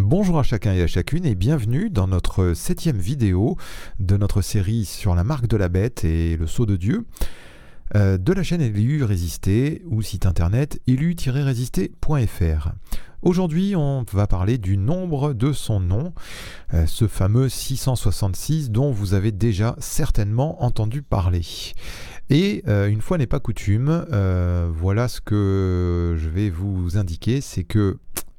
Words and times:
Bonjour 0.00 0.38
à 0.38 0.44
chacun 0.44 0.74
et 0.74 0.82
à 0.82 0.86
chacune 0.86 1.26
et 1.26 1.34
bienvenue 1.34 1.90
dans 1.90 2.06
notre 2.06 2.54
septième 2.54 2.98
vidéo 2.98 3.56
de 3.98 4.16
notre 4.16 4.42
série 4.42 4.84
sur 4.84 5.16
la 5.16 5.24
marque 5.24 5.48
de 5.48 5.56
la 5.56 5.68
bête 5.68 6.04
et 6.04 6.36
le 6.36 6.46
sceau 6.46 6.66
de 6.66 6.76
Dieu 6.76 7.04
euh, 7.96 8.16
de 8.16 8.32
la 8.32 8.44
chaîne 8.44 8.60
élu 8.60 9.02
Résister 9.02 9.82
ou 9.86 10.00
site 10.00 10.24
internet 10.24 10.80
élu-résister.fr. 10.86 12.68
Aujourd'hui, 13.22 13.74
on 13.74 14.04
va 14.12 14.28
parler 14.28 14.56
du 14.56 14.76
nombre 14.76 15.32
de 15.32 15.52
son 15.52 15.80
nom, 15.80 16.12
euh, 16.74 16.86
ce 16.86 17.08
fameux 17.08 17.48
666 17.48 18.70
dont 18.70 18.92
vous 18.92 19.14
avez 19.14 19.32
déjà 19.32 19.74
certainement 19.80 20.62
entendu 20.62 21.02
parler. 21.02 21.42
Et 22.30 22.62
euh, 22.68 22.86
une 22.88 23.00
fois 23.00 23.18
n'est 23.18 23.26
pas 23.26 23.40
coutume, 23.40 24.06
voilà 24.76 25.08
ce 25.08 25.20
que 25.20 26.14
je 26.16 26.28
vais 26.28 26.50
vous 26.50 26.98
indiquer, 26.98 27.40
c'est 27.40 27.64
que 27.64 27.98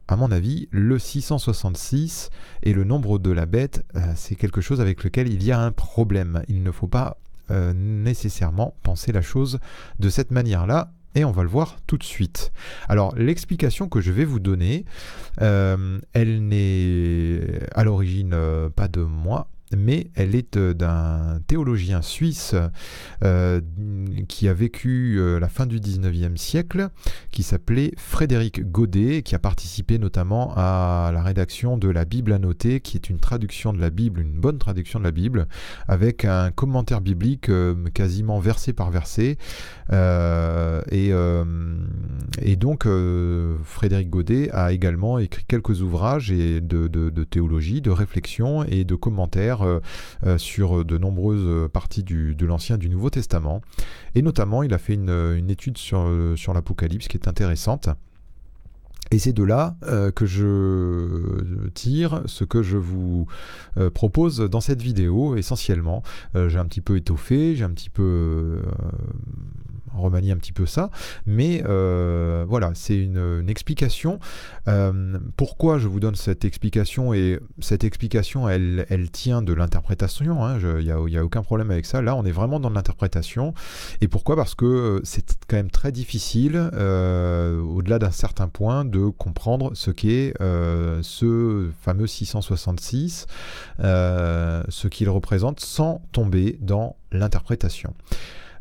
à 0.09 0.15
mon 0.15 0.31
avis, 0.31 0.67
le 0.71 0.97
666 0.97 2.31
et 2.63 2.73
le 2.73 2.83
nombre 2.83 3.19
de 3.19 3.29
la 3.29 3.45
bête, 3.45 3.85
euh, 3.95 3.99
c'est 4.15 4.33
quelque 4.33 4.59
chose 4.59 4.81
avec 4.81 5.03
lequel 5.03 5.31
il 5.31 5.43
y 5.43 5.51
a 5.51 5.59
un 5.59 5.71
problème. 5.71 6.41
Il 6.47 6.63
ne 6.63 6.71
faut 6.71 6.87
pas 6.87 7.17
euh, 7.51 7.73
nécessairement 7.75 8.73
penser 8.81 9.11
la 9.11 9.21
chose 9.21 9.59
de 9.99 10.09
cette 10.09 10.31
manière-là. 10.31 10.91
Et 11.13 11.25
on 11.25 11.31
va 11.31 11.43
le 11.43 11.49
voir 11.49 11.77
tout 11.85 11.97
de 11.97 12.03
suite. 12.03 12.51
Alors 12.87 13.15
l'explication 13.15 13.87
que 13.87 14.01
je 14.01 14.11
vais 14.11 14.25
vous 14.25 14.39
donner, 14.39 14.85
euh, 15.41 15.99
elle 16.13 16.47
n'est 16.47 17.67
à 17.75 17.83
l'origine 17.83 18.35
pas 18.75 18.87
de 18.87 19.01
moi, 19.01 19.47
mais 19.75 20.09
elle 20.15 20.35
est 20.35 20.57
euh, 20.57 20.73
d'un 20.73 21.39
théologien 21.47 22.01
suisse 22.01 22.55
euh, 23.23 23.61
qui 24.27 24.47
a 24.47 24.53
vécu 24.53 25.17
euh, 25.19 25.39
la 25.39 25.47
fin 25.47 25.65
du 25.65 25.79
19e 25.79 26.37
siècle, 26.37 26.89
qui 27.31 27.43
s'appelait 27.43 27.91
Frédéric 27.97 28.69
Godet, 28.71 29.21
qui 29.21 29.35
a 29.35 29.39
participé 29.39 29.99
notamment 29.99 30.53
à 30.55 31.11
la 31.13 31.21
rédaction 31.21 31.77
de 31.77 31.89
la 31.89 32.05
Bible 32.05 32.33
annotée, 32.33 32.79
qui 32.79 32.97
est 32.97 33.09
une 33.09 33.19
traduction 33.19 33.73
de 33.73 33.79
la 33.79 33.89
Bible, 33.89 34.21
une 34.21 34.39
bonne 34.39 34.57
traduction 34.57 34.99
de 34.99 35.03
la 35.03 35.11
Bible, 35.11 35.47
avec 35.87 36.25
un 36.25 36.51
commentaire 36.51 37.01
biblique 37.01 37.51
quasiment 37.93 38.39
verset 38.39 38.73
par 38.73 38.91
verset. 38.91 39.37
et, 39.91 41.11
donc, 42.55 42.87
Frédéric 43.63 44.09
Godet 44.09 44.49
a 44.51 44.71
également 44.73 45.19
écrit 45.19 45.45
quelques 45.47 45.81
ouvrages 45.81 46.29
de, 46.29 46.59
de 46.59 47.23
théologie, 47.23 47.81
de 47.81 47.91
réflexion 47.91 48.63
et 48.63 48.83
de 48.83 48.95
commentaires 48.95 49.58
euh, 49.63 49.79
euh, 50.25 50.37
sur 50.37 50.85
de 50.85 50.97
nombreuses 50.97 51.69
parties 51.69 52.03
de 52.03 52.45
l'Ancien 52.45 52.75
et 52.75 52.79
du 52.79 52.89
Nouveau 52.89 53.09
Testament. 53.09 53.61
Et 54.15 54.21
notamment, 54.21 54.63
il 54.63 54.73
a 54.73 54.77
fait 54.77 54.93
une, 54.93 55.49
étude 55.49 55.77
sur, 55.77 56.03
l'Apocalypse 56.53 57.07
qui 57.07 57.17
est 57.17 57.27
intéressante. 57.27 57.89
Et 59.11 59.17
c'est 59.17 59.33
de 59.33 59.43
là 59.43 59.75
euh, 59.83 60.11
que 60.11 60.27
je 60.27 61.67
tire 61.73 62.21
ce 62.25 62.43
que 62.43 62.61
je 62.61 62.77
vous 62.77 63.25
propose 63.93 64.39
dans 64.39 64.61
cette 64.61 64.81
vidéo 64.81 65.35
essentiellement. 65.35 66.03
j'ai 66.35 66.59
un 66.59 66.65
petit 66.65 66.81
peu 66.81 66.97
étoffé, 66.97 67.55
j'ai 67.55 67.63
un 67.63 67.71
petit 67.71 67.89
peu 67.89 68.61
remanier 69.95 70.31
un 70.31 70.37
petit 70.37 70.51
peu 70.51 70.65
ça. 70.65 70.89
Mais 71.25 71.63
euh, 71.67 72.45
voilà, 72.47 72.71
c'est 72.75 72.97
une, 72.97 73.45
explication. 73.49 74.19
Euh, 74.67 75.17
pourquoi 75.37 75.79
je 75.79 75.87
vous 75.87 75.99
donne 75.99 76.15
cette 76.15 76.45
explication 76.45 77.13
Et 77.13 77.39
cette 77.59 77.83
explication, 77.83 78.47
elle, 78.49 78.85
tient 79.11 79.41
de 79.41 79.53
l'interprétation. 79.53 80.45
Hein, 80.45 80.59
il 80.79 80.85
n'y 80.85 80.91
a, 80.91 81.19
a, 81.19 81.23
aucun 81.23 81.41
problème 81.41 81.71
avec 81.71 81.85
ça. 81.85 82.01
Là, 82.01 82.15
on 82.15 82.25
est 82.25 82.31
vraiment 82.31 82.59
dans 82.59 82.69
l'interprétation. 82.69 83.53
Et 84.01 84.07
pourquoi? 84.07 84.35
Parce 84.35 84.55
que 84.55 84.65
euh, 84.65 84.99
c'est 85.03 85.37
quand 85.47 85.57
même 85.57 85.71
très 85.71 85.91
difficile, 85.91 86.57
au-delà 86.57 87.99
d'un 87.99 88.11
certain 88.11 88.47
point, 88.47 88.85
de 88.85 89.09
comprendre 89.09 89.71
ce 89.73 89.91
qu'est 89.91 90.33
ce 90.39 91.69
fameux 91.81 92.07
666, 92.07 93.27
ce 93.79 94.87
qu'il 94.87 95.09
représente, 95.09 95.59
sans 95.59 96.01
tomber 96.11 96.57
dans 96.61 96.95
l'interprétation. 97.11 97.93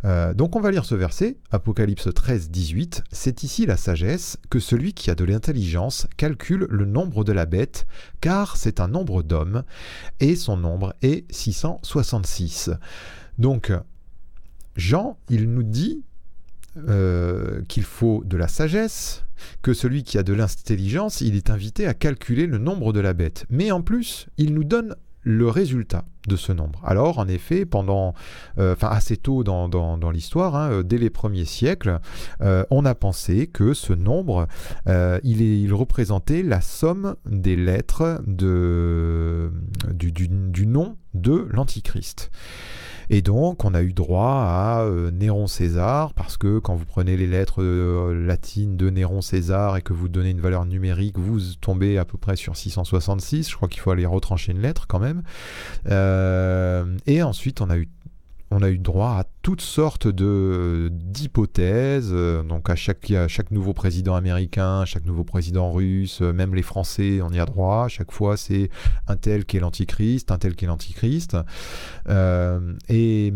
Euh, 0.05 0.33
donc 0.33 0.55
on 0.57 0.61
va 0.61 0.70
lire 0.70 0.85
ce 0.85 0.95
verset, 0.95 1.39
Apocalypse 1.51 2.09
13, 2.13 2.51
18. 2.51 3.05
C'est 3.11 3.42
ici 3.42 3.67
la 3.67 3.77
sagesse 3.77 4.39
que 4.51 4.61
celui 4.61 4.92
qui 4.92 5.11
a 5.11 5.14
de 5.14 5.25
l'intelligence 5.25 6.07
calcule 6.17 6.67
le 6.70 6.85
nombre 6.85 7.25
de 7.25 7.33
la 7.33 7.47
bête, 7.47 7.86
car 8.20 8.57
c'est 8.57 8.81
un 8.81 8.89
nombre 8.89 9.23
d'hommes, 9.23 9.64
et 10.20 10.37
son 10.37 10.57
nombre 10.57 10.95
est 11.03 11.31
666. 11.33 12.70
Donc 13.39 13.73
Jean, 14.77 15.19
il 15.29 15.51
nous 15.51 15.64
dit 15.64 16.03
euh, 16.89 17.63
qu'il 17.67 17.83
faut 17.83 18.23
de 18.25 18.37
la 18.37 18.47
sagesse, 18.47 19.25
que 19.63 19.73
celui 19.73 20.05
qui 20.05 20.19
a 20.19 20.23
de 20.23 20.33
l'intelligence, 20.33 21.20
il 21.20 21.35
est 21.35 21.51
invité 21.51 21.87
à 21.87 21.95
calculer 21.95 22.47
le 22.47 22.58
nombre 22.58 22.92
de 22.92 23.01
la 23.01 23.14
bête. 23.14 23.47
Mais 23.51 23.70
en 23.73 23.83
plus, 23.83 24.29
il 24.37 24.55
nous 24.55 24.64
donne 24.64 24.95
le 25.23 25.48
résultat 25.48 26.05
de 26.27 26.36
ce 26.36 26.52
nombre. 26.52 26.80
Alors, 26.84 27.18
en 27.18 27.27
effet, 27.27 27.64
pendant, 27.64 28.14
euh, 28.58 28.74
enfin 28.74 28.89
assez 28.89 29.17
tôt 29.17 29.45
dans, 29.45 30.11
l'histoire, 30.11 30.56
hein, 30.56 30.70
euh, 30.70 30.83
dès 30.83 30.98
les 30.98 31.11
premiers 31.11 31.45
siècles, 31.45 32.01
euh, 32.40 32.64
on 32.70 32.84
a 32.84 32.95
pensé 32.95 33.46
que 33.46 33.74
ce 33.74 33.92
nombre, 33.92 34.46
il, 34.86 35.73
représentait 35.73 36.42
la 36.42 36.61
somme 36.61 37.17
des 37.27 37.57
lettres 37.57 38.20
du, 38.27 40.12
du 40.12 40.67
nom 40.67 40.96
de 41.14 41.46
l'Antichrist. 41.51 42.30
Et 43.11 43.23
donc, 43.23 43.64
on 43.64 43.73
a 43.74 43.83
eu 43.83 43.92
droit 43.92 44.42
à 44.46 44.83
euh, 44.83 45.11
Néron 45.11 45.46
César, 45.46 46.13
parce 46.14 46.36
que 46.36 46.58
quand 46.58 46.74
vous 46.74 46.85
prenez 46.85 47.17
les 47.17 47.27
lettres 47.27 47.63
euh, 47.63 48.27
latines 48.27 48.77
de 48.77 48.91
Néron 48.91 49.23
César 49.23 49.77
et 49.77 49.83
que 49.83 49.95
vous 49.95 50.08
donnez 50.08 50.30
une 50.30 50.41
valeur 50.41 50.67
numérique, 50.67 51.19
vous 51.19 51.41
tombez 51.61 51.96
à 51.96 52.05
peu 52.05 52.19
près 52.19 52.36
sur 52.36 52.57
666. 52.57 53.48
Je 53.48 53.57
crois 53.57 53.69
qu'il 53.69 53.80
faut 53.80 53.91
aller 53.91 54.05
retrancher 54.05 54.52
une 54.52 54.61
lettre 54.61 54.86
quand 54.86 54.98
même. 54.98 55.23
Euh, 55.89 56.96
et 57.07 57.23
ensuite, 57.23 57.61
on 57.63 57.70
a 57.70 57.79
eu 57.79 57.89
on 58.51 58.63
a 58.63 58.70
eu 58.70 58.79
droit 58.79 59.11
à 59.11 59.25
toutes 59.42 59.61
sortes 59.61 60.09
de 60.09 60.91
d'hypothèses. 60.92 62.11
Euh, 62.13 62.42
donc 62.42 62.70
à 62.70 62.77
chaque, 62.77 63.11
à 63.11 63.27
nouveau 63.51 63.75
président 63.75 64.14
américain, 64.14 64.85
chaque 64.85 65.05
nouveau 65.05 65.25
président 65.25 65.70
russe, 65.73 66.23
euh, 66.23 66.33
même 66.33 66.55
les 66.55 66.63
Français, 66.63 67.20
on 67.23 67.31
y 67.31 67.39
a 67.39 67.45
droit. 67.45 67.85
À 67.85 67.89
chaque 67.89 68.13
fois, 68.13 68.37
c'est 68.37 68.70
un 69.07 69.17
tel 69.17 69.45
qui 69.45 69.58
est 69.58 69.61
l'antichrist, 69.61 70.31
un 70.31 70.39
tel 70.39 70.57
qui 70.57 70.64
est 70.64 70.69
l'antichrist. 70.69 71.37
Euh, 72.08 72.75
et 72.89 73.35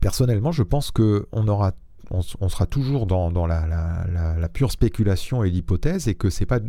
personnellement, 0.00 0.52
je 0.52 0.62
pense 0.62 0.90
que 0.90 1.26
on 1.32 1.48
aura 1.48 1.72
on, 2.10 2.48
sera 2.48 2.66
toujours 2.66 3.06
dans, 3.06 3.46
la, 3.46 4.48
pure 4.52 4.72
spéculation 4.72 5.44
et 5.44 5.50
l'hypothèse 5.50 6.08
et 6.08 6.14
que 6.14 6.30
c'est 6.30 6.46
pas 6.46 6.60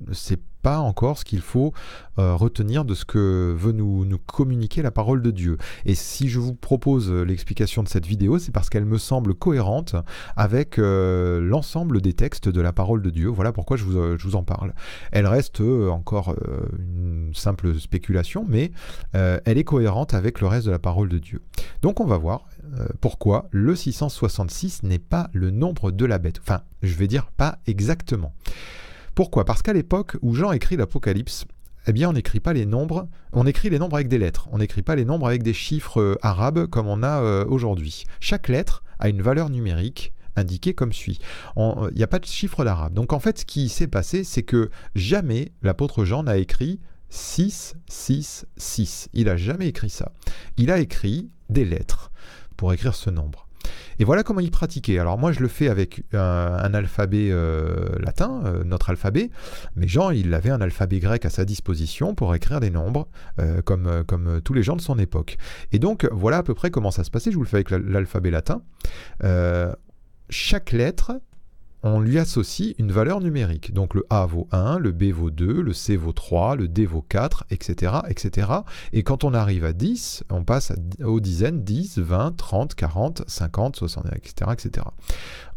pas 0.61 0.79
encore 0.79 1.17
ce 1.17 1.25
qu'il 1.25 1.41
faut 1.41 1.73
euh, 2.19 2.35
retenir 2.35 2.85
de 2.85 2.93
ce 2.93 3.05
que 3.05 3.55
veut 3.57 3.71
nous, 3.71 4.05
communiquer 4.25 4.81
la 4.81 4.91
parole 4.91 5.21
de 5.21 5.31
Dieu. 5.31 5.57
Et 5.85 5.95
si 5.95 6.29
je 6.29 6.39
vous 6.39 6.53
propose 6.53 7.11
l'explication 7.11 7.83
de 7.83 7.87
cette 7.87 8.05
vidéo, 8.05 8.39
c'est 8.39 8.51
parce 8.51 8.69
qu'elle 8.69 8.85
me 8.85 8.97
semble 8.97 9.33
cohérente 9.33 9.95
avec 10.35 10.77
euh, 10.77 11.39
l'ensemble 11.39 12.01
des 12.01 12.13
textes 12.13 12.49
de 12.49 12.61
la 12.61 12.73
parole 12.73 13.01
de 13.01 13.09
Dieu. 13.09 13.27
Voilà 13.27 13.51
pourquoi 13.51 13.77
euh, 13.77 14.17
je 14.17 14.23
vous 14.23 14.35
en 14.35 14.43
parle. 14.43 14.73
Elle 15.11 15.25
reste 15.25 15.61
encore 15.61 16.35
une 16.77 17.31
simple 17.33 17.79
spéculation, 17.79 18.45
mais 18.47 18.71
elle 19.13 19.57
est 19.57 19.63
cohérente 19.63 20.13
avec 20.13 20.41
le 20.41 20.47
reste 20.47 20.65
de 20.65 20.71
la 20.71 20.79
parole 20.79 21.09
de 21.09 21.17
Dieu. 21.17 21.41
Donc 21.81 21.99
on 21.99 22.05
va 22.05 22.17
voir 22.17 22.45
pourquoi 22.99 23.47
le 23.51 23.75
666 23.75 24.83
n'est 24.83 24.99
pas 24.99 25.29
le 25.33 25.51
nombre 25.51 25.91
de 25.91 26.05
la 26.05 26.17
bête? 26.17 26.39
Enfin, 26.41 26.61
je 26.81 26.95
vais 26.95 27.07
dire 27.07 27.31
pas 27.31 27.59
exactement. 27.67 28.33
Pourquoi? 29.15 29.45
Parce 29.45 29.61
qu'à 29.61 29.73
l'époque 29.73 30.17
où 30.21 30.33
Jean 30.33 30.51
écrit 30.51 30.77
l'Apocalypse, 30.77 31.45
eh 31.87 31.93
bien, 31.93 32.09
on 32.09 32.13
n'écrit 32.13 32.39
pas 32.39 32.53
les 32.53 32.65
nombres, 32.65 33.07
on 33.33 33.47
écrit 33.47 33.69
les 33.69 33.79
nombres 33.79 33.95
avec 33.95 34.07
des 34.07 34.19
lettres. 34.19 34.47
On 34.51 34.59
n'écrit 34.59 34.83
pas 34.83 34.95
les 34.95 35.05
nombres 35.05 35.27
avec 35.27 35.41
des 35.43 35.53
chiffres 35.53 35.99
euh, 35.99 36.15
arabes 36.21 36.67
comme 36.67 36.87
on 36.87 37.01
a 37.01 37.21
euh, 37.21 37.45
aujourd'hui. 37.45 38.05
Chaque 38.19 38.49
lettre 38.49 38.83
a 38.99 39.09
une 39.09 39.21
valeur 39.21 39.49
numérique 39.49 40.13
indiquée 40.35 40.73
comme 40.73 40.93
suit. 40.93 41.19
Il 41.57 41.93
n'y 41.95 42.03
a 42.03 42.07
pas 42.07 42.19
de 42.19 42.25
chiffre 42.25 42.63
d'arabe. 42.63 42.93
Donc 42.93 43.13
en 43.13 43.19
fait, 43.19 43.39
ce 43.39 43.45
qui 43.45 43.67
s'est 43.67 43.87
passé, 43.87 44.23
c'est 44.23 44.43
que 44.43 44.69
jamais 44.95 45.51
l'apôtre 45.61 46.05
Jean 46.05 46.23
n'a 46.23 46.37
écrit 46.37 46.79
6, 47.09 47.75
6, 47.89 48.45
6. 48.55 49.09
Il 49.13 49.25
n'a 49.25 49.35
jamais 49.35 49.67
écrit 49.67 49.89
ça. 49.89 50.13
Il 50.57 50.71
a 50.71 50.79
écrit 50.79 51.29
des 51.49 51.65
lettres 51.65 52.10
pour 52.57 52.73
écrire 52.73 52.95
ce 52.95 53.09
nombre. 53.09 53.47
Et 53.99 54.03
voilà 54.03 54.23
comment 54.23 54.39
il 54.39 54.51
pratiquait. 54.51 54.97
Alors 54.97 55.17
moi, 55.17 55.31
je 55.31 55.39
le 55.39 55.47
fais 55.47 55.67
avec 55.67 56.03
un, 56.13 56.73
alphabet 56.73 57.29
euh, 57.31 57.99
latin, 57.99 58.41
euh, 58.45 58.63
notre 58.63 58.89
alphabet, 58.89 59.29
mais 59.75 59.87
Jean, 59.87 60.09
il 60.09 60.33
avait 60.33 60.49
un 60.49 60.61
alphabet 60.61 60.99
grec 60.99 61.25
à 61.25 61.29
sa 61.29 61.45
disposition 61.45 62.15
pour 62.15 62.33
écrire 62.33 62.59
des 62.59 62.71
nombres, 62.71 63.07
euh, 63.39 63.61
comme, 63.61 64.03
comme 64.05 64.41
tous 64.41 64.53
les 64.53 64.63
gens 64.63 64.75
de 64.75 64.81
son 64.81 64.97
époque. 64.97 65.37
Et 65.71 65.79
donc, 65.79 66.07
voilà 66.11 66.37
à 66.37 66.43
peu 66.43 66.53
près 66.53 66.71
comment 66.71 66.91
ça 66.91 67.03
se 67.03 67.11
passait. 67.11 67.31
Je 67.31 67.35
vous 67.35 67.43
le 67.43 67.47
fais 67.47 67.57
avec 67.57 67.69
l'alphabet 67.69 68.31
latin. 68.31 68.61
chaque 70.29 70.71
lettre 70.71 71.11
on 71.83 71.99
lui 71.99 72.19
associe 72.19 72.75
une 72.77 72.91
valeur 72.91 73.21
numérique. 73.21 73.73
Donc 73.73 73.93
le 73.93 74.05
A 74.09 74.25
vaut 74.25 74.47
1, 74.51 74.79
le 74.79 74.91
B 74.91 75.05
vaut 75.05 75.31
2, 75.31 75.61
le 75.61 75.73
C 75.73 75.95
vaut 75.95 76.11
3, 76.11 76.55
le 76.55 76.67
D 76.67 76.85
vaut 76.85 77.05
4, 77.07 77.45
etc. 77.49 77.93
etc. 78.07 78.47
Et 78.93 79.03
quand 79.03 79.23
on 79.23 79.33
arrive 79.33 79.65
à 79.65 79.73
10, 79.73 80.23
on 80.29 80.43
passe 80.43 80.71
aux 81.03 81.19
dizaines 81.19 81.63
10, 81.63 81.97
20, 81.97 82.37
30, 82.37 82.75
40, 82.75 83.23
50, 83.27 83.75
60, 83.75 84.05
etc. 84.15 84.51
etc. 84.53 84.87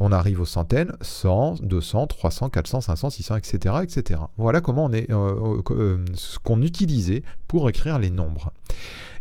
On 0.00 0.12
arrive 0.12 0.40
aux 0.40 0.46
centaines, 0.46 0.92
100, 1.00 1.56
200, 1.62 2.06
300, 2.06 2.50
400, 2.50 2.80
500, 2.80 3.10
600, 3.10 3.36
etc. 3.36 3.74
etc. 3.82 4.20
Voilà 4.36 4.60
comment 4.60 4.84
on 4.84 4.92
est, 4.92 5.10
euh, 5.10 5.62
euh, 5.70 6.04
ce 6.14 6.38
qu'on 6.38 6.62
utilisait 6.62 7.22
pour 7.48 7.68
écrire 7.68 7.98
les 7.98 8.10
nombres. 8.10 8.52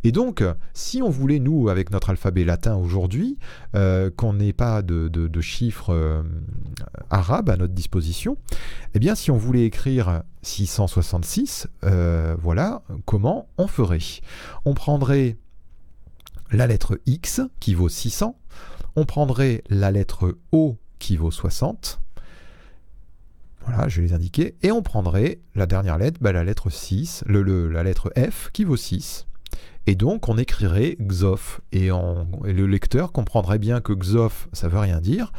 Et 0.03 0.11
donc, 0.11 0.43
si 0.73 1.01
on 1.01 1.09
voulait, 1.09 1.39
nous, 1.39 1.69
avec 1.69 1.91
notre 1.91 2.09
alphabet 2.09 2.43
latin 2.43 2.75
aujourd'hui, 2.75 3.37
euh, 3.75 4.09
qu'on 4.09 4.33
n'ait 4.33 4.53
pas 4.53 4.81
de, 4.81 5.41
chiffres 5.41 5.93
euh, 5.93 6.23
arabes 7.09 7.49
à 7.49 7.57
notre 7.57 7.73
disposition, 7.73 8.37
eh 8.93 8.99
bien, 8.99 9.15
si 9.15 9.31
on 9.31 9.37
voulait 9.37 9.65
écrire 9.65 10.23
666, 10.41 11.67
euh, 11.83 12.35
voilà 12.41 12.83
comment 13.05 13.47
on 13.57 13.67
ferait? 13.67 13.99
On 14.65 14.73
prendrait 14.73 15.37
la 16.51 16.67
lettre 16.67 16.99
X 17.05 17.41
qui 17.59 17.73
vaut 17.73 17.89
600, 17.89 18.37
on 18.95 19.05
prendrait 19.05 19.63
la 19.69 19.91
lettre 19.91 20.37
O 20.51 20.77
qui 20.99 21.17
vaut 21.17 21.31
60, 21.31 22.01
voilà, 23.65 23.87
je 23.87 24.01
vais 24.01 24.07
les 24.07 24.13
indiquer. 24.13 24.55
Et 24.61 24.71
on 24.71 24.81
prendrait 24.81 25.39
la 25.55 25.65
dernière 25.65 25.97
lettre, 25.97 26.19
bah, 26.21 26.33
la 26.33 26.43
lettre 26.43 26.69
6, 26.69 27.23
le, 27.27 27.69
la 27.69 27.83
lettre 27.83 28.11
F 28.17 28.49
qui 28.51 28.65
vaut 28.65 28.75
6. 28.75 29.25
Et 29.85 29.95
donc 29.95 30.29
on 30.29 30.37
écrirait 30.37 30.95
Xof. 31.01 31.61
Et, 31.71 31.89
le 31.89 32.65
lecteur 32.65 33.11
comprendrait 33.11 33.59
bien 33.59 33.81
que 33.81 33.93
Xof, 33.93 34.47
ça 34.53 34.67
veut 34.67 34.79
rien 34.79 35.01
dire. 35.01 35.33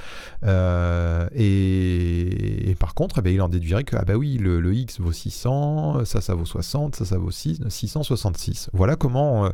Euh, 0.45 1.29
et, 1.35 2.77
par 2.79 2.95
contre, 2.95 3.21
eh 3.21 3.23
ben, 3.23 3.33
il 3.33 3.41
en 3.41 3.49
déduirait 3.49 3.85
que, 3.85 3.97
ah 3.97 4.05
bah 4.05 4.15
oui, 4.15 4.37
le, 4.37 4.75
X 4.75 5.01
vaut 5.01 5.13
600, 5.13 6.05
ça, 6.05 6.21
ça 6.21 6.35
vaut 6.35 6.45
60, 6.45 6.97
ça, 6.97 7.05
ça 7.05 7.17
vaut 7.17 7.31
6, 7.31 7.63
666. 7.69 8.71
Voilà 8.73 8.97
comment 8.97 9.47
euh, 9.47 9.51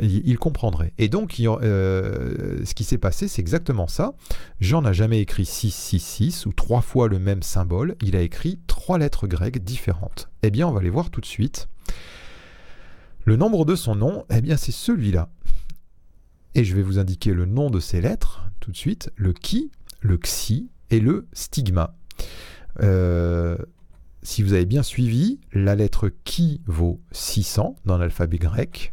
il, 0.00 0.38
comprendrait. 0.38 0.92
Et 0.98 1.08
donc, 1.08 1.36
euh, 1.40 2.64
ce 2.64 2.74
qui 2.74 2.84
s'est 2.84 2.98
passé, 2.98 3.26
c'est 3.26 3.40
exactement 3.40 3.88
ça. 3.88 4.12
Jean 4.60 4.82
n'a 4.82 4.92
jamais 4.92 5.20
écrit 5.20 5.46
666 5.46 6.46
ou 6.46 6.52
trois 6.52 6.82
fois 6.82 7.08
le 7.08 7.18
même 7.18 7.42
symbole. 7.42 7.96
Il 8.02 8.14
a 8.14 8.20
écrit 8.20 8.60
trois 8.66 8.98
lettres 8.98 9.26
grecques 9.26 9.64
différentes. 9.64 10.28
Eh 10.42 10.50
bien, 10.50 10.68
on 10.68 10.72
va 10.72 10.82
les 10.82 10.90
voir 10.90 11.10
tout 11.10 11.20
de 11.20 11.26
suite. 11.26 11.68
Le 13.24 13.36
nombre 13.36 13.64
de 13.64 13.76
son 13.76 13.94
nom, 13.94 14.24
eh 14.30 14.40
bien 14.40 14.56
c'est 14.56 14.72
celui-là. 14.72 15.28
Et 16.54 16.64
je 16.64 16.74
vais 16.74 16.82
vous 16.82 16.98
indiquer 16.98 17.32
le 17.32 17.46
nom 17.46 17.70
de 17.70 17.80
ces 17.80 18.00
lettres 18.00 18.42
tout 18.60 18.72
de 18.72 18.76
suite, 18.76 19.10
le 19.16 19.32
qui, 19.32 19.70
le 20.00 20.18
xi 20.18 20.70
et 20.90 21.00
le 21.00 21.26
stigma. 21.32 21.94
Euh, 22.80 23.56
si 24.22 24.42
vous 24.42 24.52
avez 24.52 24.66
bien 24.66 24.82
suivi, 24.82 25.40
la 25.52 25.74
lettre 25.74 26.10
qui 26.24 26.60
vaut 26.66 27.00
600 27.12 27.76
dans 27.84 27.98
l'alphabet 27.98 28.38
grec, 28.38 28.92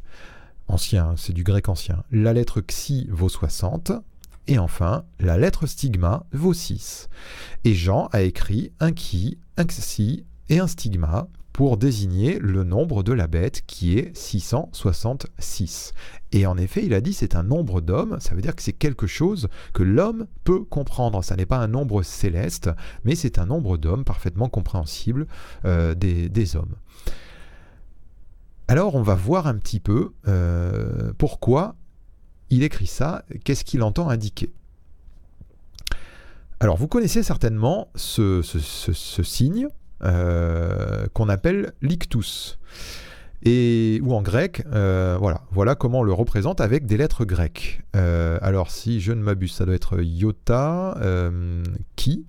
ancien, 0.68 1.16
c'est 1.18 1.34
du 1.34 1.44
grec 1.44 1.70
ancien. 1.70 2.04
La 2.12 2.34
lettre 2.34 2.62
xi 2.62 3.08
vaut 3.12 3.30
60. 3.30 3.92
Et 4.48 4.58
enfin, 4.58 5.06
la 5.20 5.38
lettre 5.38 5.68
stigma 5.68 6.26
vaut 6.32 6.54
6. 6.54 7.10
Et 7.66 7.76
Jean 7.76 8.10
a 8.12 8.22
écrit 8.22 8.72
un 8.80 8.92
qui, 8.92 9.38
un 9.58 9.66
xi 9.66 10.26
et 10.50 10.60
un 10.60 10.68
stigma 10.68 11.28
pour 11.60 11.76
désigner 11.76 12.40
le 12.40 12.64
nombre 12.64 13.04
de 13.04 13.12
la 13.12 13.28
bête 13.28 13.64
qui 13.68 14.00
est 14.00 14.16
666. 14.16 15.92
Et 16.32 16.46
en 16.46 16.58
effet, 16.58 16.86
il 16.86 16.94
a 16.94 17.02
dit 17.02 17.12
c'est 17.12 17.36
un 17.36 17.44
nombre 17.44 17.82
d'hommes, 17.82 18.16
ça 18.22 18.34
veut 18.34 18.42
dire 18.42 18.56
que 18.56 18.62
c'est 18.62 18.72
quelque 18.72 19.08
chose 19.08 19.50
que 19.74 19.84
l'homme 19.84 20.28
peut 20.46 20.62
comprendre. 20.64 21.22
Ça 21.22 21.36
n'est 21.36 21.46
pas 21.46 21.58
un 21.58 21.68
nombre 21.68 22.02
céleste, 22.02 22.70
mais 23.04 23.14
c'est 23.14 23.40
un 23.40 23.46
nombre 23.46 23.76
d'hommes 23.76 24.06
parfaitement 24.06 24.48
compréhensible 24.48 25.28
euh, 25.66 25.96
des, 25.96 26.56
hommes. 26.56 26.76
Alors 28.70 28.96
on 28.96 29.02
va 29.02 29.16
voir 29.16 29.46
un 29.46 29.56
petit 29.56 29.82
peu 29.82 30.14
euh, 30.30 31.12
pourquoi 31.18 31.76
il 32.50 32.64
écrit 32.64 32.88
ça, 32.88 33.26
qu'est-ce 33.44 33.66
qu'il 33.66 33.84
entend 33.84 34.08
indiquer. 34.08 34.54
Alors 36.62 36.78
vous 36.78 36.88
connaissez 36.88 37.22
certainement 37.22 37.92
ce 37.96 38.44
signe, 39.24 39.68
euh, 40.04 41.08
qu'on 41.14 41.30
appelle 41.30 41.74
l'ictus. 41.82 42.60
Et, 43.42 44.02
ou 44.04 44.14
en 44.14 44.22
grec, 44.22 44.64
euh, 44.74 45.18
voilà, 45.18 45.44
voilà 45.52 45.76
comment 45.76 46.00
on 46.00 46.04
le 46.04 46.12
représente 46.12 46.60
avec 46.60 46.86
des 46.86 46.98
lettres 46.98 47.24
grecques. 47.24 47.82
Euh, 47.96 48.38
alors 48.42 48.70
si 48.70 49.00
je 49.00 49.14
ne 49.14 49.22
m'abuse, 49.22 49.54
ça 49.54 49.66
doit 49.66 49.76
être 49.76 50.02
iota, 50.02 50.98
qui, 51.96 52.26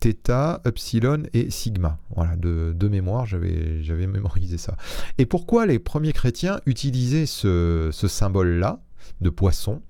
theta, 0.00 0.60
epsilon 0.66 1.22
et 1.32 1.50
sigma. 1.50 1.98
Voilà, 2.14 2.36
de, 2.36 2.74
de 2.76 2.88
mémoire, 2.88 3.24
j'avais 3.24 4.06
mémorisé 4.06 4.58
ça. 4.58 4.76
Et 5.16 5.24
pourquoi 5.24 5.64
les 5.64 5.78
premiers 5.78 6.12
chrétiens 6.12 6.60
utilisaient 6.66 7.26
ce, 7.26 7.88
ce 7.90 8.08
symbole-là 8.08 8.80
de 9.22 9.30
poisson? 9.30 9.80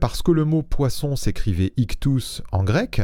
Parce 0.00 0.22
que 0.22 0.32
le 0.32 0.46
mot 0.46 0.62
poisson 0.62 1.16
s'écrivait 1.16 1.72
ictus 1.76 2.42
en 2.50 2.64
grec 2.64 3.02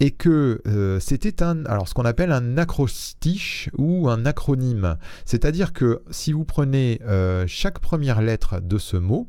et 0.00 0.12
que 0.12 0.60
euh, 0.66 1.00
c'était 1.00 1.42
un, 1.42 1.64
alors 1.66 1.88
ce 1.88 1.94
qu'on 1.94 2.04
appelle 2.04 2.32
un 2.32 2.56
acrostiche 2.56 3.70
ou 3.76 4.08
un 4.08 4.26
acronyme. 4.26 4.96
C'est-à-dire 5.24 5.72
que 5.72 6.02
si 6.10 6.32
vous 6.32 6.44
prenez 6.44 7.00
euh, 7.04 7.44
chaque 7.46 7.80
première 7.80 8.22
lettre 8.22 8.60
de 8.60 8.78
ce 8.78 8.96
mot, 8.96 9.28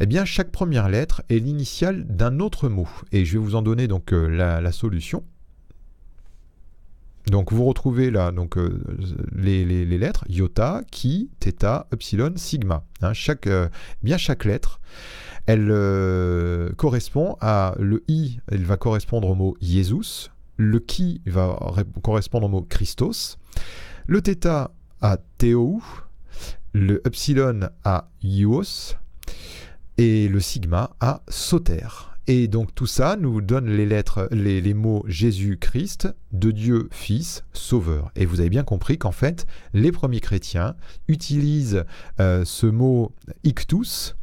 eh 0.00 0.06
bien 0.06 0.24
chaque 0.24 0.50
première 0.50 0.88
lettre 0.88 1.22
est 1.30 1.38
l'initiale 1.38 2.04
d'un 2.06 2.40
autre 2.40 2.68
mot. 2.68 2.88
Et 3.12 3.24
je 3.24 3.34
vais 3.34 3.44
vous 3.44 3.54
en 3.54 3.62
donner 3.62 3.88
donc 3.88 4.12
euh, 4.12 4.28
la, 4.28 4.72
solution. 4.72 5.24
Donc 7.28 7.52
vous 7.52 7.64
retrouvez 7.64 8.10
là 8.10 8.32
donc 8.32 8.58
les, 9.34 9.64
lettres 9.86 10.26
iota, 10.28 10.82
ki, 10.90 11.30
theta, 11.40 11.86
epsilon, 11.90 12.34
sigma. 12.36 12.84
Hein, 13.00 13.14
chaque, 13.14 13.48
bien 14.02 14.18
chaque 14.18 14.44
lettre 14.44 14.80
elle 15.46 15.70
euh, 15.70 16.72
correspond 16.76 17.36
à 17.40 17.74
le 17.78 18.02
i, 18.08 18.38
elle 18.50 18.64
va 18.64 18.76
correspondre 18.76 19.28
au 19.28 19.34
mot 19.34 19.56
Jesus, 19.60 20.30
le 20.56 20.78
qui 20.78 21.20
va 21.26 21.58
correspondre 22.02 22.46
au 22.46 22.48
mot 22.50 22.62
Christos, 22.62 23.38
le 24.06 24.20
θ 24.20 24.70
à 25.00 25.18
Théou, 25.38 25.82
le 26.72 27.06
epsilon 27.06 27.68
à 27.84 28.08
Ios 28.22 28.96
et 29.98 30.28
le 30.28 30.40
sigma 30.40 30.90
à 31.00 31.22
Soter. 31.28 31.88
Et 32.26 32.48
donc 32.48 32.74
tout 32.74 32.86
ça 32.86 33.16
nous 33.16 33.42
donne 33.42 33.66
les 33.66 33.84
lettres, 33.84 34.28
les, 34.30 34.72
mots 34.72 35.04
Jésus-Christ, 35.06 36.08
de 36.32 36.50
Dieu 36.52 36.88
Fils, 36.90 37.44
Sauveur. 37.52 38.10
Et 38.16 38.24
vous 38.24 38.40
avez 38.40 38.48
bien 38.48 38.64
compris 38.64 38.96
qu'en 38.96 39.12
fait, 39.12 39.46
les 39.74 39.92
premiers 39.92 40.20
chrétiens 40.20 40.74
utilisent 41.06 41.84
euh, 42.20 42.44
ce 42.46 42.66
mot 42.66 43.12
ictus 43.42 44.16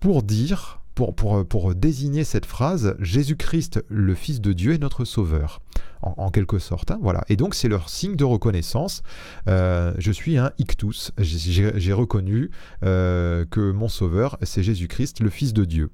pour 0.00 0.22
dire, 0.22 0.80
pour, 0.94 1.14
pour, 1.14 1.74
désigner 1.74 2.24
cette 2.24 2.46
phrase, 2.46 2.96
Jésus-Christ, 2.98 3.84
le 3.88 4.14
Fils 4.14 4.40
de 4.40 4.52
Dieu, 4.52 4.72
est 4.72 4.78
notre 4.78 5.04
Sauveur. 5.04 5.60
En, 6.02 6.30
quelque 6.30 6.60
sorte. 6.60 6.92
Hein, 6.92 6.98
voilà. 7.02 7.24
Et 7.28 7.36
donc 7.36 7.56
c'est 7.56 7.68
leur 7.68 7.88
signe 7.88 8.14
de 8.14 8.22
reconnaissance. 8.22 9.02
Euh, 9.48 9.92
je 9.98 10.12
suis 10.12 10.38
un 10.38 10.52
ictus. 10.58 11.10
J'ai 11.18 11.92
reconnu 11.92 12.50
euh, 12.84 13.44
que 13.50 13.72
mon 13.72 13.88
Sauveur, 13.88 14.38
c'est 14.42 14.62
Jésus-Christ, 14.62 15.18
le 15.20 15.30
Fils 15.30 15.52
de 15.52 15.64
Dieu. 15.64 15.90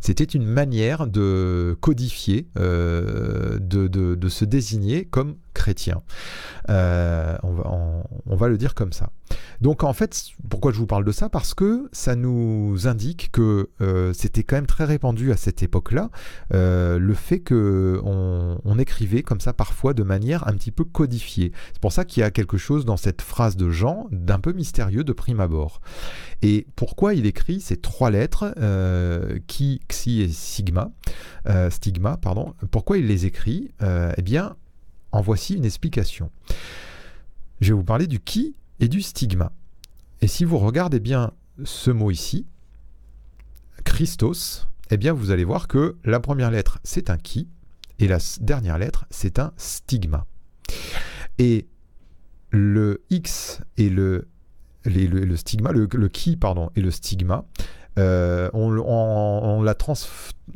C'était 0.00 0.24
une 0.24 0.44
manière 0.44 1.06
de 1.06 1.76
codifier, 1.80 2.48
euh, 2.56 3.58
de, 3.60 4.28
se 4.28 4.44
désigner 4.44 5.04
comme 5.04 5.36
chrétien. 5.54 6.02
Euh, 6.70 7.36
on, 7.42 8.36
va, 8.36 8.48
le 8.48 8.58
dire 8.58 8.74
comme 8.74 8.92
ça. 8.92 9.10
Donc 9.62 9.84
en 9.84 9.92
fait, 9.94 10.24
pourquoi 10.50 10.72
je 10.72 10.78
vous 10.78 10.86
parle 10.86 11.04
de 11.04 11.12
ça? 11.12 11.28
Parce 11.30 11.54
que 11.54 11.88
ça 11.92 12.16
nous 12.16 12.86
indique 12.86 13.30
que 13.32 13.70
euh, 13.80 14.12
c'était 14.12 14.42
quand 14.42 14.56
même 14.56 14.66
très 14.66 14.84
répandu 14.84 15.32
à 15.32 15.36
cette 15.36 15.62
époque-là, 15.62 16.10
le 16.50 17.14
fait 17.14 17.40
que 17.40 18.00
on, 18.04 18.78
écrivait 18.78 19.22
comme 19.22 19.38
ça 19.38 19.52
parfois 19.52 19.94
de 19.94 20.02
manière 20.02 20.48
un 20.48 20.54
petit 20.54 20.72
peu 20.72 20.82
codifiée. 20.82 21.52
C'est 21.72 21.80
pour 21.80 21.92
ça 21.92 22.04
qu'il 22.04 22.22
y 22.22 22.24
a 22.24 22.30
quelque 22.32 22.56
chose 22.56 22.84
dans 22.84 22.96
cette 22.96 23.22
phrase 23.22 23.56
de 23.56 23.70
Jean 23.70 24.08
d'un 24.10 24.40
peu 24.40 24.52
mystérieux 24.52 25.04
de 25.04 25.12
prime 25.12 25.38
abord. 25.38 25.80
Et 26.40 26.66
pourquoi 26.74 27.14
il 27.14 27.26
écrit 27.26 27.60
ces 27.60 27.76
trois 27.76 28.10
lettres 28.10 28.52
qui 29.46 29.80
Xi 29.88 30.22
et 30.22 30.28
Sigma, 30.28 30.90
euh, 31.48 31.70
Stigma, 31.70 32.16
pardon, 32.16 32.54
pourquoi 32.70 32.98
il 32.98 33.06
les 33.06 33.26
écrit? 33.26 33.70
Euh, 33.82 34.12
Eh 34.16 34.22
bien, 34.22 34.56
en 35.12 35.20
voici 35.20 35.54
une 35.54 35.64
explication. 35.64 36.30
Je 37.60 37.68
vais 37.68 37.76
vous 37.76 37.84
parler 37.84 38.06
du 38.06 38.20
qui 38.20 38.56
et 38.82 38.88
du 38.88 39.00
stigma. 39.00 39.52
Et 40.20 40.26
si 40.26 40.44
vous 40.44 40.58
regardez 40.58 41.00
bien 41.00 41.32
ce 41.64 41.90
mot 41.90 42.10
ici, 42.10 42.46
Christos, 43.84 44.68
eh 44.90 44.96
bien 44.96 45.12
vous 45.12 45.30
allez 45.30 45.44
voir 45.44 45.68
que 45.68 45.96
la 46.04 46.18
première 46.18 46.50
lettre 46.50 46.80
c'est 46.82 47.08
un 47.08 47.16
qui 47.16 47.48
et 48.00 48.08
la 48.08 48.18
dernière 48.40 48.78
lettre 48.78 49.06
c'est 49.08 49.38
un 49.38 49.52
stigma. 49.56 50.26
Et 51.38 51.68
le 52.50 53.04
X 53.08 53.60
et 53.76 53.88
le, 53.88 54.28
le, 54.84 55.36
stigma, 55.36 55.70
le, 55.70 55.86
qui 56.08 56.36
pardon, 56.36 56.70
et 56.74 56.80
le 56.80 56.90
stigma 56.90 57.44
on, 57.96 59.62
l'a 59.62 59.74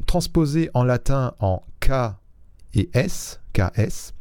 transposé 0.06 0.68
en 0.75 0.83
latin 0.83 1.35
en 1.38 1.62
K 1.78 2.16
et 2.75 2.90
S, 2.92 3.40
KS. 3.52 4.15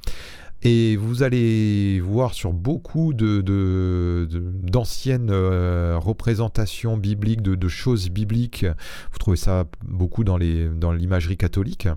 Et 0.67 0.95
vous 0.95 1.21
allez 1.21 1.99
voir 1.99 2.33
sur 2.33 2.51
beaucoup 2.51 3.13
d'anciennes 3.13 5.27
de, 5.27 5.95
représentations 5.95 6.97
bibliques, 6.97 7.43
de, 7.43 7.67
choses 7.67 8.09
bibliques, 8.09 8.65
vous 9.11 9.17
trouvez 9.19 9.37
ça 9.37 9.65
beaucoup 9.83 10.23
dans 10.23 10.37
l'imagerie 10.37 11.37
catholique 11.37 11.87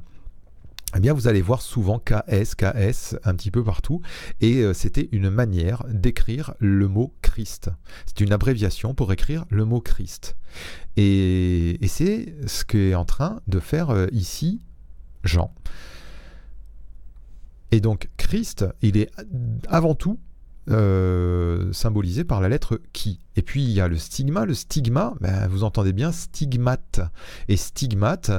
eh 0.97 1.01
bien, 1.01 1.13
vous 1.13 1.29
allez 1.29 1.43
voir 1.43 1.61
souvent 1.61 1.99
KS, 1.99 2.55
KS 2.57 3.17
un 3.25 3.35
petit 3.35 3.51
peu 3.51 3.63
partout. 3.63 4.01
Et 4.41 4.63
euh, 4.63 4.73
c'était 4.73 5.11
une 5.13 5.29
manière 5.29 5.85
d'écrire 5.91 6.55
le 6.61 6.89
mot 6.89 7.13
Christ. 7.21 7.69
C'est 8.07 8.21
une 8.21 8.33
abréviation 8.33 8.95
pour 8.95 9.13
écrire 9.13 9.45
le 9.51 9.67
mot 9.67 9.83
Christ. 9.83 10.35
Et, 10.97 11.79
c'est 11.87 12.35
ce 12.47 12.65
qu'est 12.65 12.95
en 12.95 13.05
train 13.05 13.43
de 13.49 13.61
faire 13.61 13.91
euh, 13.91 14.07
ici 14.13 14.63
Jean. 15.25 15.53
Et 17.71 17.81
donc, 17.81 18.09
Christ, 18.17 18.65
il 18.83 18.97
est 18.97 19.11
avant 19.69 19.95
tout 19.95 20.19
euh, 20.71 21.73
symbolisé 21.73 22.25
par 22.25 22.41
la 22.41 22.49
lettre 22.49 22.81
qui. 22.93 23.21
Et 23.37 23.43
puis 23.43 23.63
il 23.63 23.71
y 23.71 23.81
a 23.81 23.89
le 23.89 23.97
stigma. 23.97 24.45
Le 24.45 24.55
stigma, 24.55 25.15
ben, 25.21 25.49
vous 25.49 25.65
entendez 25.65 25.93
bien, 25.93 26.13
stigmate. 26.13 27.01
Et 27.49 27.57
stigmate, 27.57 28.31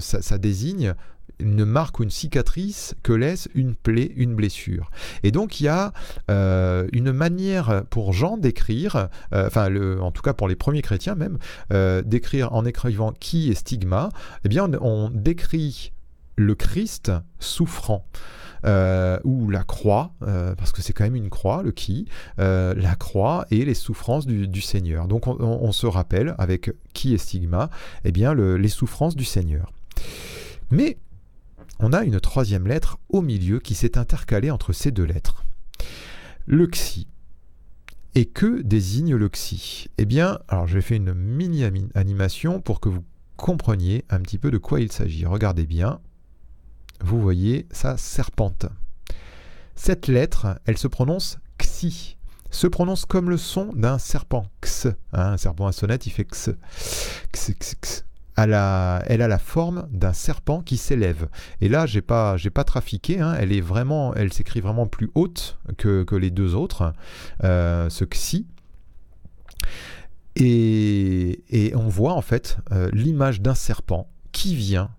ça, 0.00 0.38
désigne 0.38 0.94
une 1.38 1.64
marque 1.64 2.00
ou 2.00 2.02
une 2.02 2.10
cicatrice 2.10 2.94
que 3.02 3.12
laisse 3.12 3.48
une 3.54 3.74
plaie, 3.74 4.12
une 4.16 4.34
blessure. 4.34 4.90
Et 5.22 5.30
donc 5.30 5.60
il 5.60 5.64
y 5.64 5.68
a 5.68 5.92
euh, 6.30 6.86
une 6.92 7.12
manière 7.12 7.84
pour 7.90 8.12
Jean 8.12 8.36
d'écrire, 8.36 9.08
euh, 9.32 9.46
enfin 9.46 9.70
en 10.00 10.10
tout 10.10 10.22
cas 10.22 10.34
pour 10.34 10.48
les 10.48 10.56
premiers 10.56 10.82
chrétiens 10.82 11.14
même, 11.14 11.38
euh, 11.72 12.02
d'écrire 12.02 12.52
en 12.52 12.64
écrivant 12.64 13.12
qui 13.12 13.50
est 13.50 13.54
stigma, 13.54 14.08
eh 14.44 14.48
bien 14.48 14.70
on, 14.80 15.10
décrit 15.10 15.92
le 16.36 16.54
Christ 16.54 17.12
souffrant. 17.38 18.06
Ou 18.64 19.50
la 19.50 19.64
croix, 19.64 20.12
parce 20.20 20.72
que 20.72 20.82
c'est 20.82 20.92
quand 20.92 21.04
même 21.04 21.16
une 21.16 21.30
croix, 21.30 21.62
le 21.62 21.72
qui, 21.72 22.06
la 22.38 22.94
croix 22.98 23.46
et 23.50 23.64
les 23.64 23.74
souffrances 23.74 24.26
du, 24.26 24.60
Seigneur. 24.60 25.08
Donc 25.08 25.26
on, 25.26 25.72
se 25.72 25.86
rappelle 25.86 26.34
avec 26.38 26.70
qui 26.92 27.14
est 27.14 27.18
stigma, 27.18 27.70
eh 28.04 28.12
bien 28.12 28.34
les 28.34 28.68
souffrances 28.68 29.16
du 29.16 29.24
Seigneur. 29.24 29.72
Mais 30.70 30.96
on 31.78 31.92
a 31.92 32.04
une 32.04 32.20
troisième 32.20 32.66
lettre 32.68 32.98
au 33.08 33.22
milieu 33.22 33.58
qui 33.58 33.74
s'est 33.74 33.98
intercalée 33.98 34.50
entre 34.50 34.72
ces 34.72 34.90
deux 34.90 35.04
lettres. 35.04 35.44
Le 36.46 36.66
xi. 36.66 37.06
Et 38.14 38.26
que 38.26 38.62
désigne 38.62 39.16
le 39.16 39.28
xi 39.28 39.88
Eh 39.98 40.04
bien, 40.04 40.38
alors 40.48 40.66
j'ai 40.66 40.80
fait 40.80 40.96
une 40.96 41.12
mini 41.12 41.64
animation 41.94 42.60
pour 42.60 42.80
que 42.80 42.88
vous 42.88 43.04
compreniez 43.36 44.04
un 44.10 44.20
petit 44.20 44.38
peu 44.38 44.50
de 44.50 44.58
quoi 44.58 44.80
il 44.80 44.92
s'agit. 44.92 45.26
Regardez 45.26 45.66
bien. 45.66 46.00
Vous 47.02 47.20
voyez, 47.20 47.66
ça 47.70 47.96
serpente. 47.96 48.66
Cette 49.74 50.08
lettre, 50.08 50.58
elle 50.66 50.78
se 50.78 50.88
prononce 50.88 51.38
xi 51.58 52.16
se 52.52 52.66
prononce 52.66 53.06
comme 53.06 53.30
le 53.30 53.38
son 53.38 53.72
d'un 53.72 53.98
serpent. 53.98 54.44
X. 54.62 54.86
Hein, 55.12 55.32
un 55.32 55.36
serpent 55.38 55.66
à 55.66 55.72
sonnette, 55.72 56.06
il 56.06 56.10
fait 56.10 56.22
x. 56.22 56.50
X, 57.30 57.48
x, 57.48 57.72
x 57.72 58.04
elle 58.36 58.54
a, 58.54 59.02
la 59.08 59.38
forme 59.38 59.86
d'un 59.90 60.12
serpent 60.12 60.62
qui 60.62 60.76
s'élève. 60.76 61.28
Et 61.60 61.68
là, 61.68 61.86
j'ai 61.86 62.00
pas, 62.00 62.36
pas 62.54 62.64
trafiqué. 62.64 63.20
Hein. 63.20 63.36
elle 63.38 64.32
s'écrit 64.32 64.60
vraiment 64.60 64.86
plus 64.86 65.10
haute 65.14 65.58
que, 65.76 66.14
les 66.14 66.30
deux 66.30 66.54
autres, 66.54 66.92
euh, 67.44 67.90
ce 67.90 68.04
xi. 68.04 68.46
Et, 70.36 71.42
et, 71.50 71.76
on 71.76 71.88
voit 71.88 72.14
en 72.14 72.22
fait 72.22 72.56
euh, 72.72 72.88
l'image 72.94 73.42
d'un 73.42 73.54
serpent 73.54 74.08
qui 74.32 74.54
vient 74.54 74.90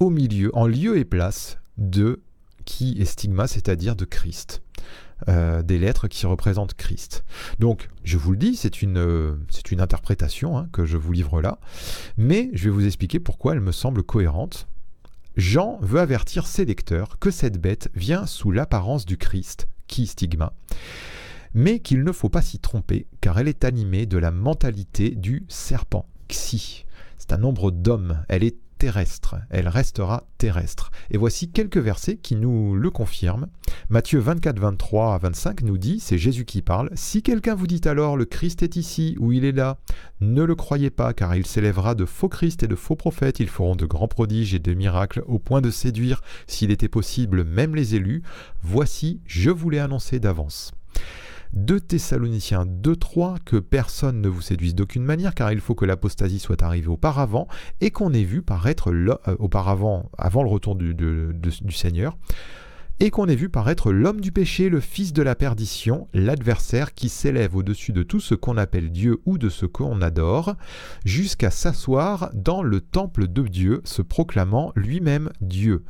au 0.00 0.10
milieu, 0.10 0.54
en 0.56 0.66
lieu 0.66 0.98
et 0.98 1.04
place 1.04 1.58
de 1.76 2.20
qui 2.64 3.00
est 3.00 3.06
stigma, 3.06 3.46
c'est-à-dire 3.46 3.96
de 3.96 4.04
Christ. 4.04 4.62
Euh, 5.28 5.62
des 5.62 5.80
lettres 5.80 6.06
qui 6.06 6.26
représentent 6.26 6.74
Christ. 6.74 7.24
Donc, 7.58 7.88
je 8.04 8.16
vous 8.16 8.30
le 8.30 8.36
dis, 8.36 8.54
c'est 8.54 8.82
une, 8.82 8.98
euh, 8.98 9.34
une 9.72 9.80
interprétation 9.80 10.56
hein, 10.56 10.68
que 10.70 10.86
je 10.86 10.96
vous 10.96 11.10
livre 11.10 11.42
là, 11.42 11.58
mais 12.16 12.50
je 12.52 12.64
vais 12.64 12.70
vous 12.70 12.86
expliquer 12.86 13.18
pourquoi 13.18 13.54
elle 13.54 13.60
me 13.60 13.72
semble 13.72 14.04
cohérente. 14.04 14.68
Jean 15.36 15.78
veut 15.82 15.98
avertir 15.98 16.46
ses 16.46 16.64
lecteurs 16.64 17.18
que 17.18 17.32
cette 17.32 17.60
bête 17.60 17.90
vient 17.96 18.26
sous 18.26 18.52
l'apparence 18.52 19.06
du 19.06 19.16
Christ, 19.16 19.66
qui 19.88 20.06
stigma, 20.06 20.52
mais 21.52 21.80
qu'il 21.80 22.04
ne 22.04 22.12
faut 22.12 22.28
pas 22.28 22.42
s'y 22.42 22.60
tromper, 22.60 23.08
car 23.20 23.40
elle 23.40 23.48
est 23.48 23.64
animée 23.64 24.06
de 24.06 24.18
la 24.18 24.30
mentalité 24.30 25.10
du 25.10 25.44
serpent, 25.48 26.06
xi. 26.28 26.84
C'est 27.16 27.32
un 27.32 27.38
nombre 27.38 27.72
d'hommes, 27.72 28.22
elle 28.28 28.44
est 28.44 28.58
terrestre, 28.78 29.36
elle 29.50 29.68
restera 29.68 30.24
terrestre. 30.38 30.90
Et 31.10 31.18
voici 31.18 31.50
quelques 31.50 31.78
versets 31.78 32.16
qui 32.16 32.36
nous 32.36 32.74
le 32.74 32.90
confirment. 32.90 33.48
Matthieu 33.90 34.20
24, 34.20 34.58
23 34.58 35.14
à 35.14 35.18
25 35.18 35.62
nous 35.62 35.78
dit, 35.78 36.00
c'est 36.00 36.16
Jésus 36.16 36.44
qui 36.44 36.62
parle, 36.62 36.90
Si 36.94 37.22
quelqu'un 37.22 37.54
vous 37.54 37.66
dit 37.66 37.80
alors 37.84 38.16
le 38.16 38.24
Christ 38.24 38.62
est 38.62 38.76
ici 38.76 39.16
ou 39.18 39.32
il 39.32 39.44
est 39.44 39.52
là, 39.52 39.78
ne 40.20 40.42
le 40.42 40.54
croyez 40.54 40.90
pas, 40.90 41.12
car 41.12 41.34
il 41.34 41.46
s'élèvera 41.46 41.94
de 41.94 42.04
faux 42.04 42.28
Christ 42.28 42.62
et 42.62 42.68
de 42.68 42.76
faux 42.76 42.96
prophètes, 42.96 43.40
ils 43.40 43.48
feront 43.48 43.76
de 43.76 43.86
grands 43.86 44.08
prodiges 44.08 44.54
et 44.54 44.58
de 44.58 44.74
miracles 44.74 45.22
au 45.26 45.38
point 45.38 45.60
de 45.60 45.70
séduire, 45.70 46.22
s'il 46.46 46.70
était 46.70 46.88
possible, 46.88 47.44
même 47.44 47.74
les 47.74 47.94
élus. 47.94 48.22
Voici, 48.62 49.20
je 49.26 49.50
vous 49.50 49.70
l'ai 49.70 49.80
annoncé 49.80 50.20
d'avance. 50.20 50.72
2 51.54 51.80
Thessaloniciens 51.80 52.66
2.3 52.66 53.38
que 53.44 53.56
personne 53.56 54.20
ne 54.20 54.28
vous 54.28 54.42
séduise 54.42 54.74
d'aucune 54.74 55.04
manière 55.04 55.34
car 55.34 55.52
il 55.52 55.60
faut 55.60 55.74
que 55.74 55.84
l'apostasie 55.84 56.38
soit 56.38 56.62
arrivée 56.62 56.88
auparavant 56.88 57.48
et 57.80 57.90
qu'on 57.90 58.12
ait 58.12 58.24
vu 58.24 58.42
paraître 58.42 58.90
euh, 58.90 59.36
auparavant, 59.38 60.10
avant 60.16 60.42
le 60.42 60.48
retour 60.48 60.76
du, 60.76 60.92
Seigneur, 61.70 62.16
et 63.00 63.10
qu'on 63.10 63.26
ait 63.26 63.36
vu 63.36 63.48
paraître 63.48 63.92
l'homme 63.92 64.20
du 64.20 64.32
péché, 64.32 64.68
le 64.68 64.80
fils 64.80 65.12
de 65.12 65.22
la 65.22 65.34
perdition, 65.34 66.08
l'adversaire 66.12 66.94
qui 66.94 67.08
s'élève 67.08 67.54
au-dessus 67.54 67.92
de 67.92 68.02
tout 68.02 68.20
ce 68.20 68.34
qu'on 68.34 68.56
appelle 68.56 68.90
Dieu 68.90 69.20
ou 69.24 69.38
de 69.38 69.48
ce 69.48 69.66
qu'on 69.66 70.02
adore, 70.02 70.56
jusqu'à 71.04 71.50
s'asseoir 71.50 72.30
dans 72.34 72.62
le 72.62 72.80
temple 72.80 73.28
de 73.28 73.42
Dieu, 73.42 73.80
se 73.84 74.02
proclamant 74.02 74.72
lui-même 74.74 75.30
Dieu. 75.40 75.84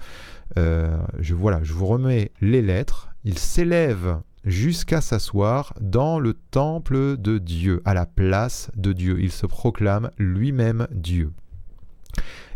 Euh, 0.58 0.98
voilà, 1.34 1.60
je 1.62 1.72
vous 1.72 1.86
remets 1.86 2.32
les 2.40 2.62
lettres. 2.62 3.08
Il 3.24 3.38
s'élève 3.38 4.20
jusqu'à 4.44 5.00
s'asseoir 5.00 5.74
dans 5.80 6.18
le 6.18 6.34
temple 6.34 7.16
de 7.16 7.38
Dieu, 7.38 7.82
à 7.84 7.94
la 7.94 8.06
place 8.06 8.70
de 8.76 8.92
Dieu. 8.92 9.18
Il 9.20 9.32
se 9.32 9.46
proclame 9.46 10.10
lui-même 10.18 10.86
Dieu. 10.90 11.32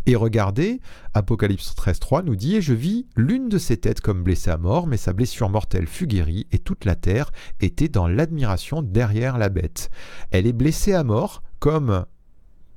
Et 0.05 0.15
regardez, 0.15 0.81
Apocalypse 1.13 1.73
13.3 1.75 2.25
nous 2.25 2.35
dit, 2.35 2.57
Et 2.57 2.61
je 2.61 2.73
vis 2.73 3.07
l'une 3.15 3.47
de 3.47 3.57
ses 3.57 3.77
têtes 3.77 4.01
comme 4.01 4.23
blessée 4.23 4.51
à 4.51 4.57
mort, 4.57 4.85
mais 4.85 4.97
sa 4.97 5.13
blessure 5.13 5.49
mortelle 5.49 5.87
fut 5.87 6.07
guérie, 6.07 6.45
et 6.51 6.59
toute 6.59 6.83
la 6.83 6.95
terre 6.95 7.31
était 7.61 7.87
dans 7.87 8.07
l'admiration 8.07 8.81
derrière 8.81 9.37
la 9.37 9.49
bête. 9.49 9.89
Elle 10.31 10.45
est 10.45 10.53
blessée 10.53 10.93
à 10.93 11.05
mort, 11.05 11.41
comme 11.59 12.05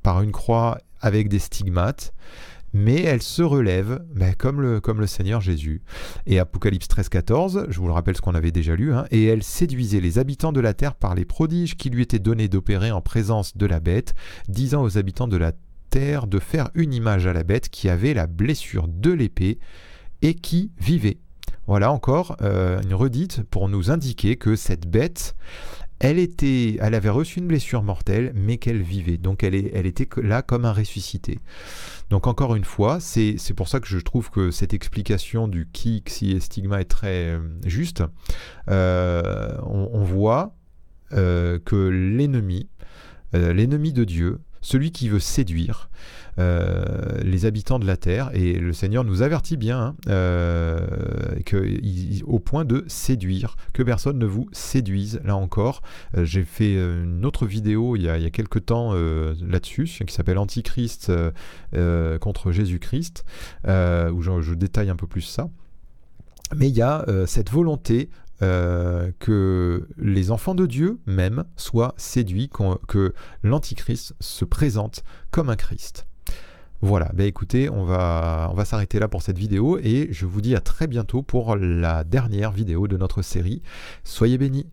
par 0.02 0.22
une 0.22 0.30
croix 0.30 0.78
avec 1.00 1.28
des 1.28 1.40
stigmates, 1.40 2.14
mais 2.76 3.02
elle 3.02 3.22
se 3.22 3.42
relève 3.42 4.04
mais 4.14 4.34
comme, 4.34 4.60
le, 4.60 4.80
comme 4.80 5.00
le 5.00 5.06
Seigneur 5.06 5.40
Jésus. 5.40 5.82
Et 6.26 6.38
Apocalypse 6.38 6.88
13, 6.88 7.08
14, 7.08 7.66
je 7.70 7.80
vous 7.80 7.86
le 7.86 7.92
rappelle 7.92 8.16
ce 8.16 8.20
qu'on 8.20 8.34
avait 8.34 8.52
déjà 8.52 8.76
lu, 8.76 8.92
hein, 8.92 9.06
et 9.10 9.24
elle 9.24 9.42
séduisait 9.42 10.00
les 10.00 10.18
habitants 10.18 10.52
de 10.52 10.60
la 10.60 10.74
terre 10.74 10.94
par 10.94 11.14
les 11.14 11.24
prodiges 11.24 11.76
qui 11.76 11.88
lui 11.88 12.02
étaient 12.02 12.18
donnés 12.18 12.48
d'opérer 12.48 12.90
en 12.90 13.00
présence 13.00 13.56
de 13.56 13.66
la 13.66 13.80
bête, 13.80 14.14
disant 14.48 14.82
aux 14.82 14.98
habitants 14.98 15.28
de 15.28 15.38
la 15.38 15.52
terre 15.88 16.26
de 16.26 16.38
faire 16.38 16.68
une 16.74 16.92
image 16.92 17.26
à 17.26 17.32
la 17.32 17.44
bête 17.44 17.70
qui 17.70 17.88
avait 17.88 18.12
la 18.12 18.26
blessure 18.26 18.88
de 18.88 19.10
l'épée 19.10 19.58
et 20.20 20.34
qui 20.34 20.70
vivait. 20.78 21.18
Voilà 21.66 21.90
encore 21.90 22.36
euh, 22.42 22.80
une 22.82 22.94
redite 22.94 23.42
pour 23.42 23.68
nous 23.68 23.90
indiquer 23.90 24.36
que 24.36 24.54
cette 24.54 24.86
bête, 24.86 25.34
elle 25.98 26.18
était, 26.18 26.76
elle 26.80 26.94
avait 26.94 27.10
reçu 27.10 27.38
une 27.38 27.46
blessure 27.46 27.82
mortelle, 27.82 28.32
mais 28.34 28.58
qu'elle 28.58 28.82
vivait. 28.82 29.16
Donc 29.16 29.42
elle, 29.42 29.54
était 29.54 30.08
là 30.22 30.42
comme 30.42 30.64
un 30.64 30.72
ressuscité. 30.72 31.38
Donc 32.10 32.26
encore 32.26 32.54
une 32.54 32.64
fois, 32.64 33.00
c'est 33.00 33.36
pour 33.56 33.68
ça 33.68 33.80
que 33.80 33.88
je 33.88 33.98
trouve 33.98 34.30
que 34.30 34.50
cette 34.50 34.74
explication 34.74 35.48
du 35.48 35.68
qui, 35.72 36.02
xi 36.02 36.32
et 36.32 36.40
stigma 36.40 36.80
est 36.80 36.84
très 36.84 37.30
euh, 37.30 37.38
juste. 37.64 38.02
Euh, 38.68 39.56
on, 39.62 40.04
voit 40.04 40.54
euh, 41.12 41.58
que 41.64 41.76
l'ennemi, 41.76 42.68
l'ennemi 43.32 43.92
de 43.92 44.04
Dieu, 44.04 44.38
celui 44.66 44.90
qui 44.90 45.08
veut 45.08 45.20
séduire 45.20 45.88
euh, 46.40 46.84
les 47.22 47.46
habitants 47.46 47.78
de 47.78 47.86
la 47.86 47.96
terre. 47.96 48.30
Et 48.34 48.54
le 48.54 48.72
Seigneur 48.72 49.04
nous 49.04 49.22
avertit 49.22 49.56
bien 49.56 49.78
hein, 49.80 49.96
euh, 50.08 50.84
au 52.26 52.40
point 52.40 52.64
de 52.64 52.84
séduire, 52.88 53.56
que 53.72 53.84
personne 53.84 54.18
ne 54.18 54.26
vous 54.26 54.48
séduise. 54.50 55.20
Là 55.24 55.36
encore, 55.36 55.82
euh, 56.16 56.24
j'ai 56.24 56.42
fait 56.42 56.74
une 56.74 57.24
autre 57.24 57.46
vidéo 57.46 57.94
il 57.94 58.02
y 58.02 58.08
a, 58.08 58.30
quelques 58.30 58.66
temps 58.66 58.92
là-dessus, 58.92 59.84
qui 60.04 60.12
s'appelle 60.12 60.38
Antichrist 60.38 61.12
contre 62.20 62.50
Jésus-Christ, 62.50 63.24
où 63.64 64.22
je 64.22 64.54
détaille 64.54 64.90
un 64.90 64.96
peu 64.96 65.06
plus 65.06 65.22
ça. 65.22 65.48
Mais 66.56 66.68
il 66.68 66.76
y 66.76 66.82
a 66.82 67.06
cette 67.26 67.50
volonté 67.50 68.10
euh, 68.42 69.10
que 69.18 69.88
les 69.96 70.30
enfants 70.30 70.54
de 70.54 70.66
Dieu 70.66 70.98
même 71.06 71.44
soient 71.56 71.94
séduits, 71.96 72.50
que 72.86 73.14
l'Antichrist 73.42 74.14
se 74.20 74.44
présente 74.44 75.04
comme 75.30 75.48
un 75.50 75.56
Christ. 75.56 76.06
Voilà, 76.82 77.10
bah 77.14 77.24
écoutez, 77.24 77.70
on 77.70 77.84
va, 77.84 78.48
on 78.52 78.54
va 78.54 78.66
s'arrêter 78.66 78.98
là 78.98 79.08
pour 79.08 79.22
cette 79.22 79.38
vidéo 79.38 79.78
et 79.78 80.08
je 80.10 80.26
vous 80.26 80.42
dis 80.42 80.54
à 80.54 80.60
très 80.60 80.86
bientôt 80.86 81.22
pour 81.22 81.56
la 81.56 82.04
dernière 82.04 82.52
vidéo 82.52 82.86
de 82.86 82.98
notre 82.98 83.22
série. 83.22 83.62
Soyez 84.04 84.36
bénis 84.36 84.66